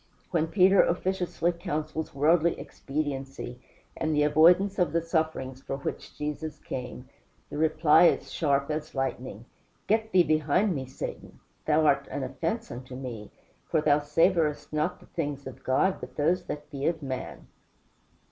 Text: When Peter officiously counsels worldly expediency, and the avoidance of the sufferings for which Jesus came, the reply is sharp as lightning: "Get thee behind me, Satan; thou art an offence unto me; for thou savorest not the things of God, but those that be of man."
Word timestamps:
When 0.31 0.47
Peter 0.47 0.81
officiously 0.81 1.51
counsels 1.51 2.11
worldly 2.15 2.59
expediency, 2.59 3.61
and 3.95 4.15
the 4.15 4.23
avoidance 4.23 4.79
of 4.79 4.93
the 4.93 5.01
sufferings 5.03 5.61
for 5.61 5.77
which 5.77 6.17
Jesus 6.17 6.57
came, 6.57 7.07
the 7.51 7.59
reply 7.59 8.05
is 8.07 8.31
sharp 8.31 8.71
as 8.71 8.95
lightning: 8.95 9.45
"Get 9.85 10.11
thee 10.11 10.23
behind 10.23 10.73
me, 10.73 10.87
Satan; 10.87 11.39
thou 11.67 11.85
art 11.85 12.07
an 12.09 12.23
offence 12.23 12.71
unto 12.71 12.95
me; 12.95 13.29
for 13.69 13.79
thou 13.79 13.99
savorest 13.99 14.73
not 14.73 14.99
the 15.01 15.05
things 15.05 15.45
of 15.45 15.63
God, 15.63 15.97
but 15.99 16.15
those 16.15 16.45
that 16.45 16.71
be 16.71 16.87
of 16.87 17.03
man." 17.03 17.45